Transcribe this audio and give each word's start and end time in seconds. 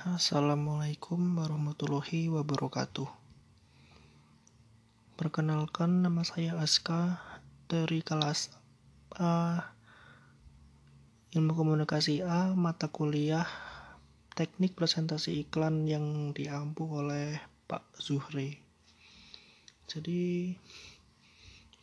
Assalamualaikum 0.00 1.36
warahmatullahi 1.36 2.32
wabarakatuh. 2.32 3.04
Perkenalkan 5.20 6.00
nama 6.00 6.24
saya 6.24 6.56
Aska 6.56 7.20
dari 7.68 8.00
kelas 8.00 8.48
A 9.20 9.60
Ilmu 11.36 11.52
Komunikasi 11.52 12.24
A 12.24 12.56
mata 12.56 12.88
kuliah 12.88 13.44
Teknik 14.32 14.72
Presentasi 14.72 15.44
Iklan 15.44 15.84
yang 15.84 16.32
diampu 16.32 16.88
oleh 16.88 17.36
Pak 17.68 17.84
Zuhri. 18.00 18.56
Jadi 19.84 20.56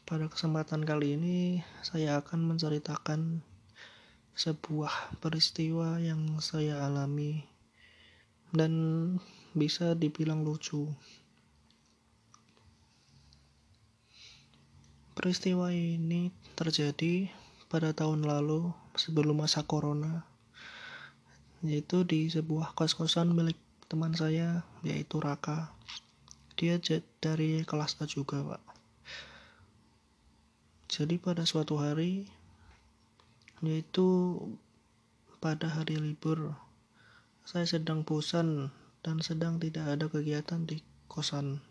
pada 0.10 0.26
kesempatan 0.26 0.90
kali 0.90 1.22
ini 1.22 1.62
saya 1.86 2.18
akan 2.26 2.50
menceritakan 2.50 3.46
sebuah 4.34 5.22
peristiwa 5.22 6.02
yang 6.02 6.42
saya 6.42 6.82
alami 6.82 7.57
dan 8.56 8.72
bisa 9.52 9.98
dibilang 9.98 10.46
lucu. 10.46 10.88
Peristiwa 15.18 15.74
ini 15.74 16.30
terjadi 16.54 17.28
pada 17.68 17.92
tahun 17.92 18.24
lalu 18.24 18.70
sebelum 18.94 19.42
masa 19.42 19.66
corona, 19.66 20.24
yaitu 21.66 22.06
di 22.06 22.30
sebuah 22.30 22.78
kos-kosan 22.78 23.34
milik 23.34 23.58
teman 23.90 24.14
saya, 24.14 24.62
yaitu 24.86 25.18
Raka. 25.18 25.74
Dia 26.54 26.78
dari 27.18 27.66
kelas 27.66 27.98
A 27.98 28.06
juga, 28.06 28.42
Pak. 28.46 28.64
Jadi 30.88 31.18
pada 31.18 31.44
suatu 31.44 31.82
hari, 31.82 32.30
yaitu 33.66 34.38
pada 35.42 35.70
hari 35.70 35.98
libur 35.98 36.54
saya 37.48 37.64
sedang 37.64 38.04
bosan 38.04 38.76
dan 39.00 39.24
sedang 39.24 39.56
tidak 39.56 39.88
ada 39.88 40.12
kegiatan 40.12 40.68
di 40.68 40.84
kosan 41.08 41.64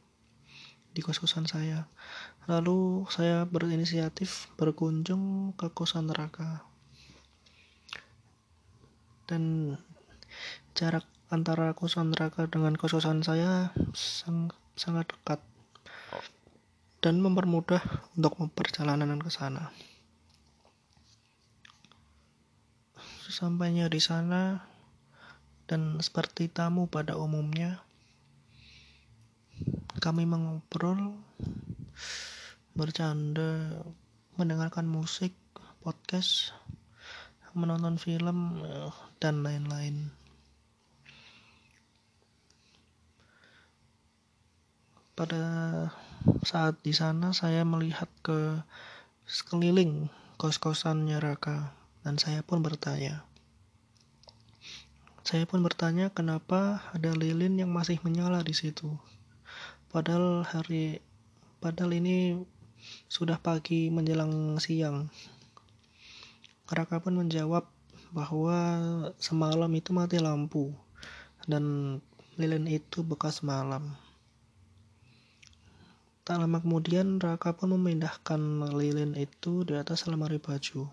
di 0.97 1.05
kos-kosan 1.05 1.45
saya. 1.45 1.85
Lalu 2.49 3.05
saya 3.13 3.45
berinisiatif 3.45 4.49
berkunjung 4.57 5.53
ke 5.53 5.69
kosan 5.77 6.09
neraka. 6.09 6.65
Dan 9.29 9.77
jarak 10.73 11.05
antara 11.29 11.77
kosan 11.77 12.17
neraka 12.17 12.49
dengan 12.49 12.73
kos-kosan 12.81 13.21
saya 13.21 13.77
sang, 13.93 14.49
sangat 14.81 15.13
dekat 15.13 15.45
dan 17.05 17.21
mempermudah 17.21 17.85
untuk 18.17 18.41
perjalanan 18.57 19.21
ke 19.21 19.29
sana. 19.29 19.77
Sesampainya 23.29 23.93
di 23.93 24.01
sana, 24.01 24.65
dan 25.67 25.99
seperti 25.99 26.47
tamu 26.47 26.87
pada 26.87 27.19
umumnya, 27.19 27.83
kami 29.99 30.23
mengobrol, 30.23 31.19
bercanda, 32.79 33.83
mendengarkan 34.39 34.87
musik, 34.87 35.35
podcast, 35.83 36.55
menonton 37.57 37.97
film, 37.97 38.61
dan 39.19 39.41
lain-lain. 39.41 40.13
Pada 45.17 45.43
saat 46.45 46.77
di 46.85 46.93
sana 46.93 47.33
saya 47.33 47.65
melihat 47.65 48.13
ke 48.21 48.61
sekeliling 49.25 50.13
kos-kosannya 50.37 51.17
Raka 51.17 51.73
dan 52.05 52.21
saya 52.21 52.45
pun 52.45 52.61
bertanya, 52.61 53.25
saya 55.27 55.43
pun 55.43 55.59
bertanya 55.59 56.07
kenapa 56.15 56.87
ada 56.95 57.11
lilin 57.11 57.59
yang 57.59 57.75
masih 57.75 57.99
menyala 58.07 58.47
di 58.47 58.55
situ. 58.55 58.95
Padahal 59.91 60.47
hari 60.47 61.03
padahal 61.59 61.99
ini 61.99 62.47
sudah 63.11 63.35
pagi 63.43 63.91
menjelang 63.91 64.55
siang. 64.63 65.11
Raka 66.71 67.03
pun 67.03 67.19
menjawab 67.19 67.67
bahwa 68.15 68.59
semalam 69.19 69.67
itu 69.75 69.91
mati 69.91 70.23
lampu 70.23 70.71
dan 71.51 71.99
lilin 72.39 72.71
itu 72.71 73.03
bekas 73.03 73.43
malam. 73.43 73.99
Tak 76.23 76.39
lama 76.39 76.63
kemudian 76.63 77.19
Raka 77.19 77.51
pun 77.59 77.75
memindahkan 77.75 78.71
lilin 78.79 79.19
itu 79.19 79.67
di 79.67 79.75
atas 79.75 80.07
lemari 80.07 80.39
baju. 80.39 80.87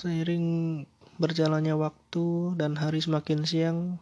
Seiring 0.00 0.48
Berjalannya 1.20 1.76
waktu 1.76 2.56
dan 2.56 2.80
hari 2.80 3.04
semakin 3.04 3.44
siang, 3.44 4.00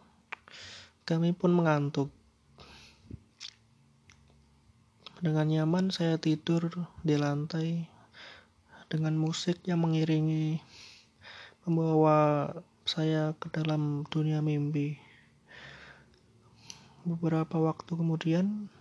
kami 1.03 1.35
pun 1.35 1.51
mengantuk. 1.51 2.07
Dengan 5.19 5.51
nyaman 5.51 5.91
saya 5.91 6.15
tidur 6.15 6.87
di 7.03 7.19
lantai 7.19 7.91
dengan 8.87 9.19
musik 9.19 9.59
yang 9.67 9.83
mengiringi 9.83 10.63
membawa 11.67 12.55
saya 12.87 13.35
ke 13.35 13.51
dalam 13.51 14.07
dunia 14.07 14.39
mimpi. 14.39 14.95
Beberapa 17.03 17.59
waktu 17.59 17.99
kemudian 17.99 18.71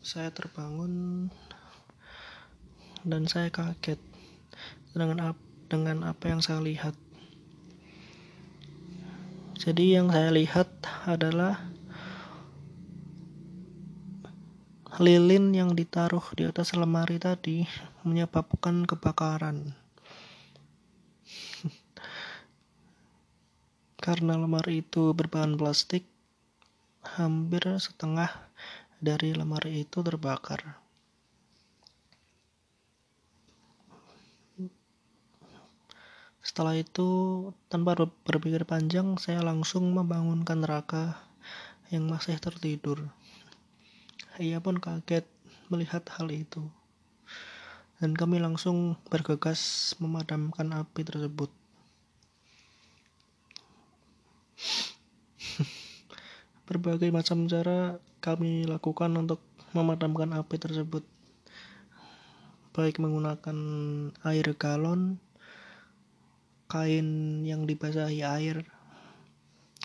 saya 0.00 0.32
terbangun 0.32 1.28
dan 3.04 3.28
saya 3.28 3.52
kaget 3.52 4.00
dengan 4.96 5.36
apa 5.36 5.53
dengan 5.74 6.06
apa 6.06 6.30
yang 6.30 6.38
saya 6.38 6.62
lihat. 6.62 6.94
Jadi 9.58 9.98
yang 9.98 10.14
saya 10.14 10.30
lihat 10.30 10.70
adalah 11.02 11.66
lilin 15.02 15.50
yang 15.50 15.74
ditaruh 15.74 16.22
di 16.38 16.46
atas 16.46 16.78
lemari 16.78 17.18
tadi 17.18 17.66
menyebabkan 18.06 18.86
kebakaran. 18.86 19.74
Karena 24.04 24.38
lemari 24.38 24.86
itu 24.86 25.10
berbahan 25.10 25.58
plastik, 25.58 26.06
hampir 27.18 27.66
setengah 27.82 28.30
dari 29.02 29.34
lemari 29.34 29.82
itu 29.82 29.98
terbakar. 30.06 30.83
Setelah 36.54 36.78
itu, 36.78 37.10
tanpa 37.66 37.98
berpikir 37.98 38.62
panjang, 38.62 39.18
saya 39.18 39.42
langsung 39.42 39.90
membangunkan 39.90 40.62
Raka 40.62 41.18
yang 41.90 42.06
masih 42.06 42.38
tertidur. 42.38 43.10
Ia 44.38 44.62
pun 44.62 44.78
kaget 44.78 45.26
melihat 45.66 46.06
hal 46.14 46.30
itu. 46.30 46.62
Dan 47.98 48.14
kami 48.14 48.38
langsung 48.38 48.94
bergegas 49.10 49.98
memadamkan 49.98 50.70
api 50.78 51.02
tersebut. 51.02 51.50
Berbagai 56.70 57.10
macam 57.10 57.50
cara 57.50 57.98
kami 58.22 58.70
lakukan 58.70 59.10
untuk 59.18 59.42
memadamkan 59.74 60.30
api 60.38 60.54
tersebut. 60.62 61.02
Baik 62.70 63.02
menggunakan 63.02 63.58
air 64.22 64.46
galon, 64.54 65.18
kain 66.74 67.38
yang 67.46 67.70
dibasahi 67.70 68.26
air 68.26 68.66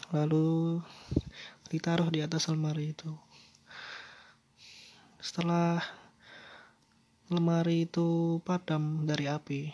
lalu 0.10 0.82
ditaruh 1.70 2.10
di 2.10 2.26
atas 2.26 2.50
lemari 2.50 2.98
itu. 2.98 3.14
Setelah 5.22 5.86
lemari 7.30 7.86
itu 7.86 8.42
padam 8.42 9.06
dari 9.06 9.30
api 9.30 9.70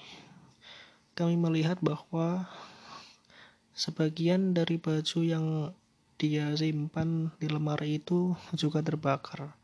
kami 1.16 1.40
melihat 1.40 1.80
bahwa 1.80 2.52
sebagian 3.72 4.52
dari 4.52 4.76
baju 4.76 5.20
yang 5.24 5.72
dia 6.20 6.52
simpan 6.60 7.32
di 7.40 7.48
lemari 7.48 8.04
itu 8.04 8.36
juga 8.60 8.84
terbakar. 8.84 9.56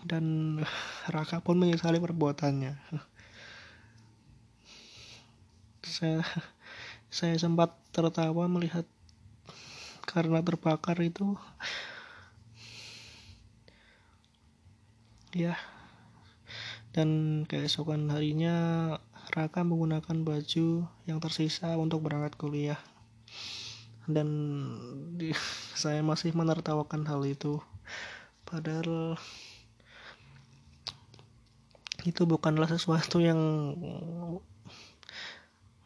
Dan 0.00 0.56
Raka 1.12 1.44
pun 1.44 1.60
menyesali 1.60 2.00
perbuatannya 2.00 3.11
saya 5.84 6.22
saya 7.12 7.34
sempat 7.36 7.74
tertawa 7.92 8.48
melihat 8.48 8.86
karena 10.06 10.42
terbakar 10.42 10.98
itu. 11.02 11.38
Ya 15.32 15.56
dan 16.92 17.42
keesokan 17.48 18.12
harinya 18.12 18.56
Raka 19.32 19.64
menggunakan 19.64 20.28
baju 20.28 20.84
yang 21.08 21.18
tersisa 21.24 21.72
untuk 21.80 22.04
berangkat 22.04 22.36
kuliah. 22.36 22.80
Dan 24.04 24.28
di, 25.16 25.32
saya 25.82 26.04
masih 26.04 26.36
menertawakan 26.36 27.08
hal 27.08 27.24
itu. 27.24 27.64
Padahal 28.44 29.16
itu 32.04 32.22
bukanlah 32.28 32.68
sesuatu 32.68 33.24
yang 33.24 33.40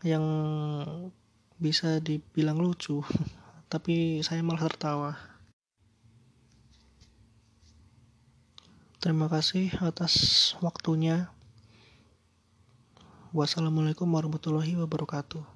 yang 0.04 0.24
bisa 1.56 2.02
dibilang 2.04 2.60
lucu 2.60 3.00
tapi 3.72 4.20
saya 4.20 4.44
malah 4.44 4.68
tertawa. 4.68 5.10
Terima 9.00 9.30
kasih 9.30 9.70
atas 9.80 10.52
waktunya. 10.58 11.30
Wassalamualaikum 13.30 14.08
warahmatullahi 14.08 14.74
wabarakatuh 14.80 15.55